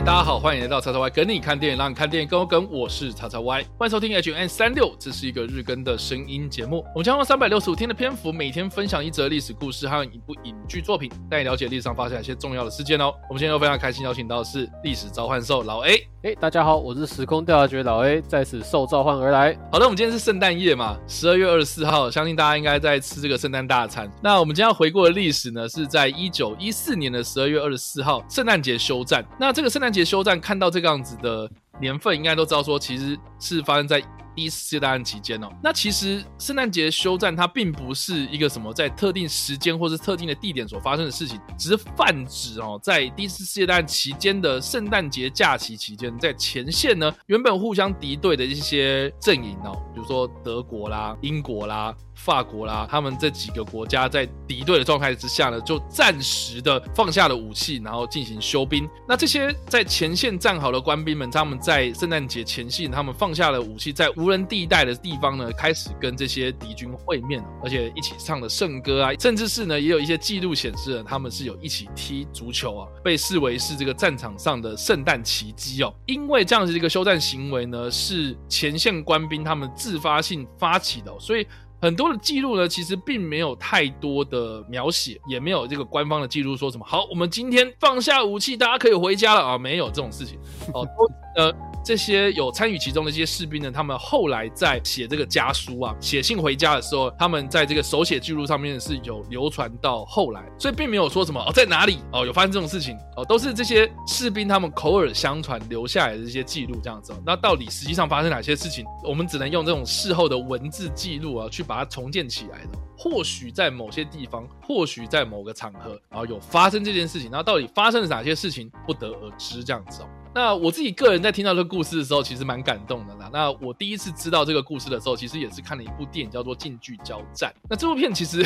[0.00, 2.68] 大家好，欢迎来到叉叉 Y 跟你看电影，让你看电影更有梗。
[2.70, 6.84] 我是叉叉 Y，欢迎收听 H&M 365，这是一个日更的声音节目。
[6.92, 13.14] 我们将用三百六十五天的篇幅，每天分享一则历史故事和一部影剧作品，带你了解历史上发生一些重要的事件哦。
[13.30, 16.06] 我们今天又非常开心邀请到的是历史召唤兽老 A。
[16.24, 19.56] 哎，大家好，我是时空调查局老 A，在此受召唤而来。
[19.70, 24.10] 好的，我们今天是圣诞夜嘛，十二月二十四号，相信大家应该在吃这个圣诞大餐。
[24.22, 29.24] 那我们今天要回顾的历史呢，是在一九一四年的十二月二十四号，圣诞节休战。
[29.38, 34.00] 那这个圣诞节休战，看到这个样子的年份，应该都知道说，其实是发生在
[34.34, 35.48] 第一次世界大战期间哦。
[35.62, 51.94] 那其实圣诞节休战，它并不是一个什么在特定时间或是特定的地点所发生的事情，只是泛指哦，在第一次世界大战期间的圣诞节假期期间，在前线呢，原本互相敌对的一些阵营哦，比如说德国啦、英国啦。
[52.14, 58.88] 法国啦，他们这几个国家在敌对的状态之下呢，就暂时的放下了武器，然后进行休兵。
[59.06, 75.92] 那这些在前线站好的官兵们，他们在圣诞节前夕，他们放下了武器，在无人地带的地方呢，开始跟这些敌军会面，而且一起唱了圣歌啊，甚至是呢，也有一些记录显示了他们是有一起踢足球啊，被视为是这个战场上的圣诞奇迹哦。
[76.06, 81.46] 因为这样子一个休战行为呢，是前线官兵他们自发性发起的，所以。
[81.84, 86.84] 很多的记录呢，其实并没有太多的描写，也没有这个官方的记录说什么。
[86.88, 90.38] 好，我们今天放下武器，大家可以回家了啊，没有这种事情。
[90.72, 90.88] 哦，
[91.36, 91.54] 呃。
[91.86, 107.12] 这些有参与其中的这些士兵呢，他们后来在写这个家书啊，写信回家的时候，他们在这个手写记录上面是有流传到后来，所以并没有说什么哦，在哪里哦有发生这种事情哦，都是这些士兵他们口耳相传留下来的这些记录这样子。
[107.12, 112.78] 哦那到底实际上发生哪些事情，我们只能用这种事后的文字记录啊，去把它重建起来的。
[112.96, 120.08] 或许在某些地方，或许在某个场合，然后有发生这件事情，那到底发生了哪些事情，不得而知这样子哦。
[120.34, 123.30] 那我自己个人在听到这个故事的时候，其实蛮感动的啦。
[123.32, 127.50] 那我第一次知道这个故事的时候，其实也是看了一部电影，叫做《近距交战》。
[127.70, 128.44] 那这部片其实，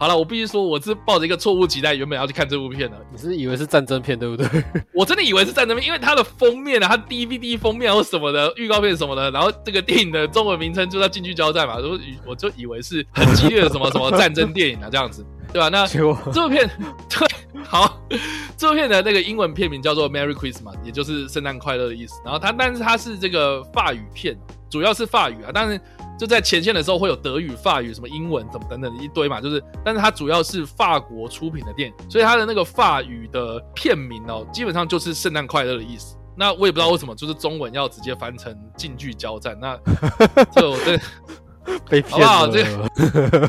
[0.00, 2.96] 好了，我必须说，我是抱着一个错误期待，原本要去看这部片的。
[3.12, 4.46] 你是以为是战争片，对不对？
[4.92, 15.68] 我真的以为是战争片，因为它的封面啊，它 DVD 封面或什么的预告片什么的，然后这个电影的中文名称就叫《近距交战》嘛，所以我就以为是很激烈的什么什么战争电影啊，这样子，对吧？
[15.68, 16.68] 那这部片，
[17.08, 17.28] 对。
[17.64, 17.98] 好，
[18.56, 22.20] 这部片的那个英文片名叫做 Merry Christmas，也就是圣诞快乐的意思。
[22.24, 24.36] 然后它，但是它是这个法语片，
[24.68, 25.50] 主要是法语啊。
[25.54, 25.80] 但是
[26.18, 29.40] 就在前线的时候会有德语、法语、什么英文、怎么等等的一堆嘛。
[29.40, 36.16] 就是，但是它主要是法国出品的电影，所以它的那个法语的片名哦，基本上就是圣诞快乐的意思。
[36.36, 39.56] 那我也不知道为什么，就是中文要直接翻成近距交战。
[39.58, 39.78] 那
[40.50, 40.98] 这我这
[41.88, 42.88] 被骗了，好不好？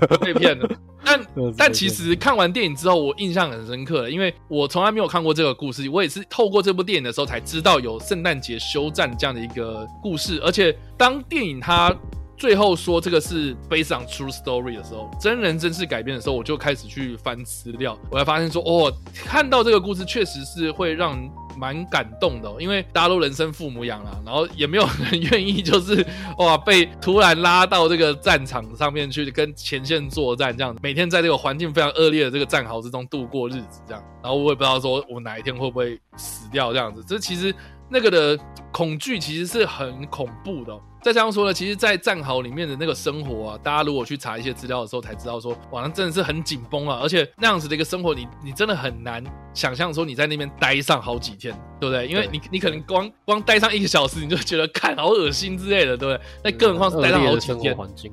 [0.10, 0.70] 这 被骗了。
[1.04, 1.20] 但
[1.58, 10.40] 但其实看完电影之后，我印象很深刻的，因为我从来没有看过这个故事，我也是透过这部电影的时候才知道有圣诞节休战这样的一个故事。
[10.44, 11.94] 而且当电影它
[12.44, 21.18] 最后说这个是 based on true story 的时候，真人真事改编的时候，我就开始去翻资料，我才发现说，哦，看到这个故事确实是会让。
[21.56, 26.04] 蛮感动的，因为大家都人生父母养啊，然后也没有人愿意就是
[26.40, 37.54] 哇被突然拉到这个战场上面去跟前线作战这样，每天在这个环境非常恶劣的这个战壕之中度过日子这样，然后我也不知道说我哪一天会不会死掉这样子，这其实
[37.94, 38.38] 那个的
[38.72, 40.82] 恐惧其实是很恐怖的哦。
[41.04, 49.22] 再加上说呢，其实，在战壕里面的那个生活啊，大家如果去查一些资料的时候，才知道说，哇，那真的是很紧绷啊，而且那样子的一个生活你，你你真的很难
[49.54, 52.08] 想象说你在那边待上好几天，对不对？
[52.08, 56.22] 因为你你可能光光待上一个小时，你就觉得看好恶心之类的，对不对？
[56.44, 58.10] 那更何况是待上好几天，环境，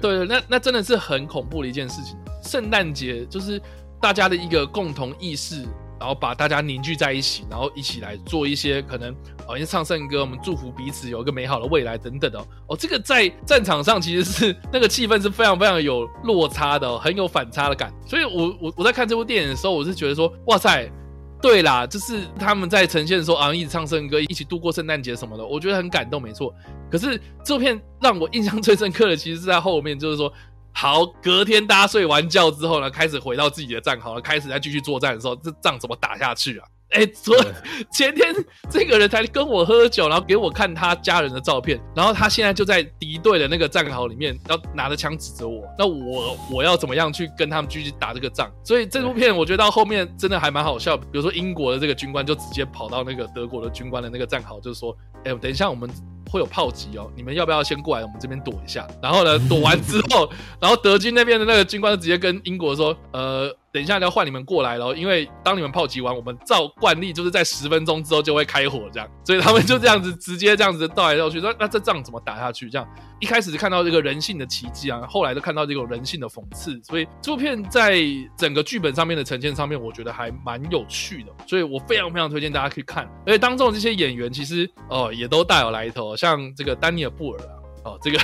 [0.00, 2.18] 对对，那那真的是很恐怖的一件事情。
[2.42, 3.62] 圣诞节就是
[4.00, 5.64] 大家的一个共同意识。
[6.02, 9.14] 然后把大家凝聚在一起，然后一起来做一些可能，
[9.46, 12.76] 好像唱圣歌，我们祝福彼此有一个美好的未来等等的哦。
[12.76, 17.94] 这个在战场上其实是那个气氛是非常非常有落差的，很有反差的感。
[18.04, 20.90] 所以我我我在看这部电影的时候，我是觉得说，哇塞，
[21.40, 26.52] 对啦，就是他们在呈现说啊，一直唱圣歌，一起度过圣诞节什么的，我觉得很感动，没错。
[26.90, 30.32] 可是这片让我印象最深刻的，其实是在后面，就是说。
[30.74, 36.66] 好，隔天大家睡完觉之后呢，开始回到自己的战壕了，开始再继续作战的时候，这仗怎么打下去啊？
[36.90, 37.34] 哎，昨
[37.90, 38.34] 前天
[38.68, 48.50] 这个人才跟我喝酒，然后给我看他家人的照片，然后他现在就在敌对的那个战壕里面，然后拿着枪指着我，那我我要怎么样去跟他们继续打这个仗？
[48.62, 55.88] 所以这部片我觉得到后面真的还蛮好笑，比如说英国的这个军官就直接跑到那个德国的军官的那个战壕，就是说，哎，等一下我们。
[56.32, 58.02] 会有炮击哦，你们要不要先过来？
[58.02, 58.88] 我们这边躲一下。
[59.02, 60.26] 然后呢，躲完之后，
[60.58, 72.68] 然后德军那边的那个军官就直接跟英国说：“呃，等一下要换你们过来了，因为当你们炮击完，我们照惯例就是在十分钟之后就会开火，这样，所以他们就这样子直接这样子倒来倒去，说那这仗怎么打下去？
[72.68, 72.86] 这样
[73.18, 77.98] 一开始看到这个人性的奇迹啊，后来就看到这种人性的讽刺，所以这部片在
[78.36, 83.08] 整个剧本上面的呈现上面，我觉得还蛮有趣的，所以我非常非常推荐大家去看。
[83.26, 87.61] 而且当中的这些演员其实哦也都大有来头，像这个丹尼尔布尔啊。
[87.84, 88.18] 哦，这个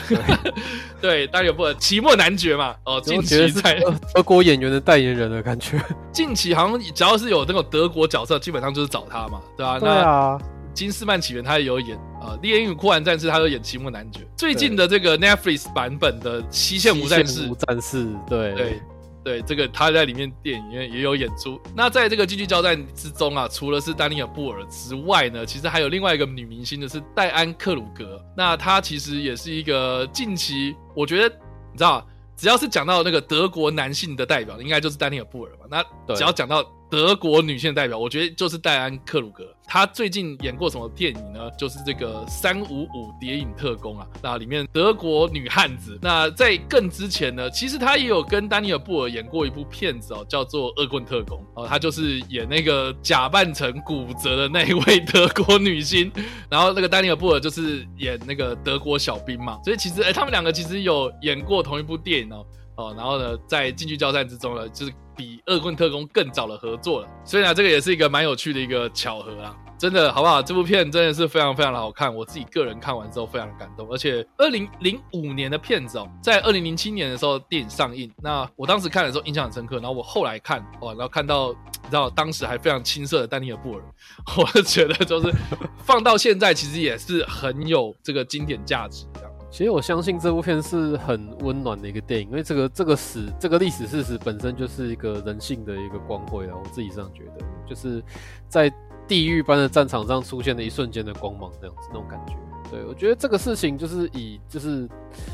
[1.01, 2.75] 对，当然有部分期末男爵嘛。
[2.85, 3.81] 哦，近期在
[4.15, 5.81] 德国演员的代言人的感觉。
[6.13, 9.81] 近期好像只要是有那种德国角色，基本上就是找他嘛，对吧、啊？
[9.81, 10.39] 对啊。
[10.75, 14.21] 金斯曼起源他也有演啊，猎鹰与酷寒战士他有演期末男爵。
[14.37, 18.81] 最近的这个 Netflix 版本的西线无战事，无战事，对对。
[19.29, 21.61] 对，这个他在里面电影院也有演出。
[21.77, 28.25] 那在这个京剧交战之中啊，除了是丹尼尔布尔之外呢，其实还有另外一个女明星的是戴安克鲁格。
[28.35, 31.29] 那她其实也是一个近期，我觉得
[31.73, 32.07] 你知道，
[32.39, 35.67] 只要是讲到那个德国男性的代表，应该就是丹尼尔布尔嘛。
[35.69, 36.65] 那只要讲到。
[36.91, 39.45] 德国女性代表，我觉得就是戴安·克鲁格。
[39.67, 41.51] 她最近演过什么电影呢？
[41.59, 45.99] 就是这个《三五五谍影特工》啊，那里面德国女汉子。
[46.01, 56.11] 那在更之前呢，其实她也有跟丹尼尔·布尔演过一部片子哦，叫做《恶棍特工》哦，她就是演那个假扮成骨折的那一位德国女星。
[56.49, 62.47] 然后那个丹尼尔·布尔就是演那个德国小兵嘛，所以其实哎，他们两个其实有演过同一部电影哦。
[62.79, 70.41] 哦，然后呢，在近距交战之中呢，就是比恶棍特工更早的合作了，所以呢，这个也是一个蛮有趣的一个巧合啦，真的好不好？
[70.41, 81.49] 这部片真的是非常非常的好看，我自己个人看完之后非常感动，而且二零零五年的片子哦，在二零零七年的时候电影上映，那我当时看的时候印象很深刻，然后我后来看哦，然后看到
[81.83, 83.83] 你知道当时还非常青涩的丹尼尔布尔，
[84.39, 85.35] 我觉得就是
[85.79, 89.28] 放到现在其实也是很有这个经典价值这。
[89.51, 98.03] 其实我相信这部片是很温暖的一个电影，因为这个这个史这个历史事实本身就是一个人性的一个光辉啊，我自己这样觉得，就是
[98.47, 98.71] 在
[99.07, 102.35] 地狱般的战场上出现的一瞬间的光芒，这样子那种感觉。
[102.71, 104.87] 对，我觉得这个事情就是以就是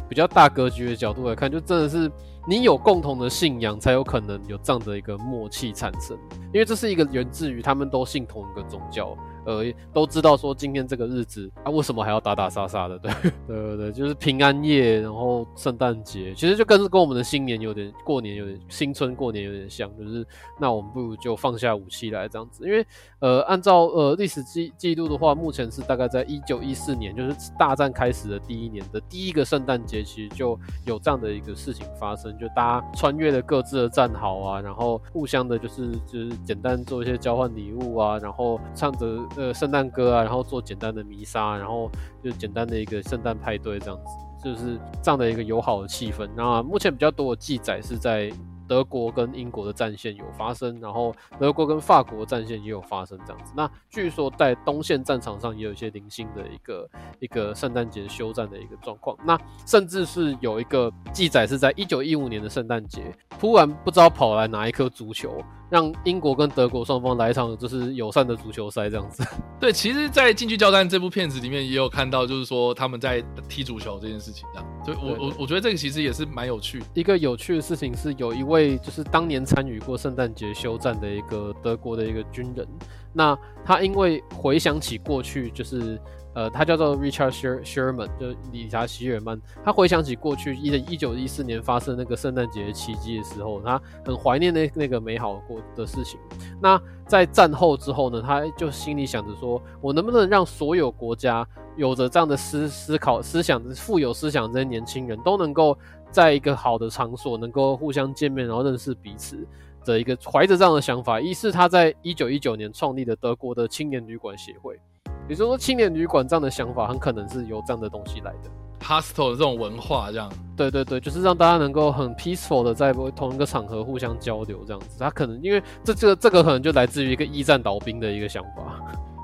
[0.08, 2.08] 比较大格局的角度来看，就真的是
[2.46, 6.16] 你有共同的信仰，才有可能有这样的一个默契产生，
[6.52, 9.16] 因为这是一个源自于他们都信同一个宗教。
[9.46, 12.98] 呃，都知道说今天这个日子啊，为什么还要打打杀杀的？
[13.00, 13.12] 对，
[13.46, 20.26] 对对，就是平安夜，然后圣诞节，其实就跟跟我们的新年有点过年有点新春过年有点像，就是
[20.58, 22.86] 那我们不如就放下武器来这样子，因为
[23.20, 39.22] 呃，按照呃历史记记录的话，目前是大概在一九一四年，就是大战开始的第一年的第一个圣诞节，其实就有这样的一个事情发生，就大家穿越了各自的战壕啊，然后互相的就是就是简单做一些交换礼物啊，然后唱着。
[39.36, 41.90] 呃，圣诞歌啊，然后做简单的弥撒，然后
[42.22, 46.28] 就简单的一个圣诞派对这样子，就是这样的一个友好的气氛。
[46.36, 48.32] 那目前比较多的记载是在。
[48.68, 53.52] 德国跟英国的战线有发生，然后德国跟法国战线也有发生这样子。
[53.56, 56.90] 那据说在东线战场上也有一些零星的一个
[57.20, 59.16] 一个圣诞节休战的一个状况。
[59.24, 63.02] 那甚至是有一个记载是在一九一五年的圣诞节，
[63.38, 69.24] 突然不知道跑来哪一颗足球，让英国跟德国双方来一场就是友善的足球赛这样子。
[69.60, 74.68] 对，其实，在近距交战这部片子里面也有看到，就是说他们在踢足球这件事情这样。
[74.84, 76.86] 所以我我我觉得这个其实也是蛮有趣的。
[76.92, 82.66] 一个有趣的事情是，有一位就是当年参与过圣诞节休战的一个德国的一个军人，
[83.12, 86.00] 那他因为回想起过去，就是。
[86.34, 87.30] 呃，他叫做 Richard
[87.64, 89.40] Sherman，就理查希尔曼。
[89.64, 96.18] 他回想起过去一一九一四年发生那个圣诞节的奇迹的时候，他很怀念那那个美好过的事情。
[96.60, 105.78] 那在战后之后呢，他就心里想着说，我能不能让所有国家有着这样的思思考、思想、富有思想这些年轻人都能够
[106.10, 109.46] 在一个好的场所，能够互相见面，然后认识彼此
[109.84, 111.20] 的一个怀着这样的想法。
[111.20, 114.80] 于是他在一九一九年创立了德国的青年旅馆协会。
[115.26, 118.50] 比如说青年旅馆这样的想法，很可能是由这样的东西来的
[118.80, 120.30] ，hostel 的这种文化，这样。
[120.56, 124.98] 对对对，就是让大家能够很 peaceful 的在同一个场合互相交流，这样子。
[125.00, 128.80] 他可能因为这这个这个可能就来自于一个一战倒兵的一个想法。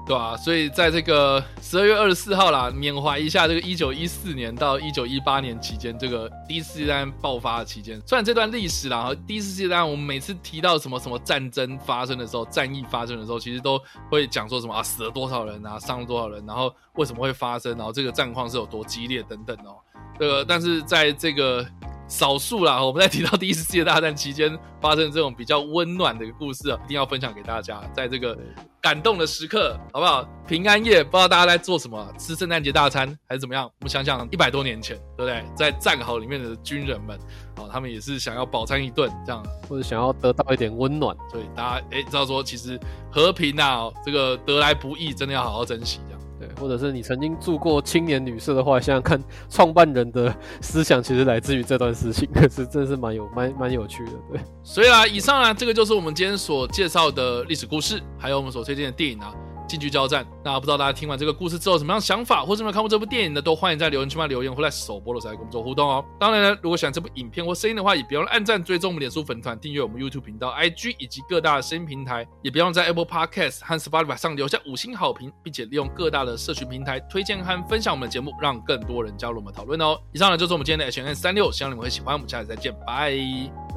[0.07, 8.01] 对啊，所以在这个十二月二十四号啦，缅怀一下这个一九一四年到一九一八年期间，这个第一次世界大战爆发的期间。
[8.05, 13.81] 虽然这段历史啦，第一次世界大战我们每次提到什么什么战争发生的时候，战役发生的时候，其实都
[14.11, 19.77] 会讲说什么啊，死了多少人啊，伤了多少人，然后为什么会发生，然后这个战况是有多激烈等等哦。
[20.19, 21.65] 这个，但是在这个
[22.11, 28.37] 少数啦，我们在提到第一次世界大战期间发生这种比较温暖的一个故事啊，一定要分享给大家，在这个
[28.83, 30.29] 感动的时刻，好不好？
[30.45, 33.65] 平安夜，不知道大家在做什么，吃圣诞节大餐还是怎么样？
[33.65, 35.45] 我们想想，一百多年前，对不对？
[35.55, 37.17] 在战壕里面的军人们，
[37.59, 42.77] 哦，他们也是想要饱餐一顿，这样，或者想要得到一点温暖，所以大家哎，知道说，其实
[43.09, 46.01] 和平啊，这个得来不易，真的要好好珍惜。
[46.41, 54.13] 对，或者是你曾经住过青年旅社的话，想想看，创办人的思想其实来自于这段事情，可是真是蛮有蛮蛮有趣的。
[54.33, 59.35] 对，所以啊，以上啊，这个就是我们今天所介绍的历史故事，还有我们所推荐的电影啊。
[59.71, 66.05] 近距交战，那不知道大家听完这个故事之后有什么样想法，或者有没有看过这部电影的，都欢迎在留言区留言，或在首播的时候来跟我们做互动哦。
[66.19, 79.99] 当然呢，如果喜欢这部影片或声音的话，也别忘了按赞、追踪我们脸书粉团、订阅我们 YouTube 频道、IG 以及各大的声音平台，也别忘了在 Apple Podcast 和 Spotify 上留下五星好评，并且利用各大的社群平台推荐和分享我们的节目，让更多人加入我们讨论哦。
[80.13, 82.15] 以上呢就是我们今天的 H&M 365，希望你们会喜欢。
[82.15, 83.13] 我们下次再见，拜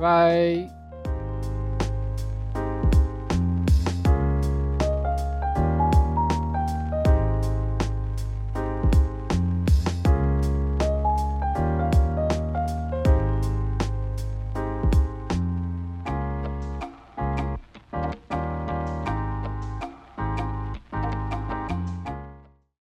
[0.01, 0.82] 拜。